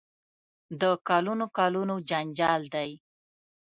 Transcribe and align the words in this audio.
د 0.81 0.83
کلونو 1.07 1.45
کلونو 1.57 1.95
جنجال 2.09 2.61
دی. 2.75 2.91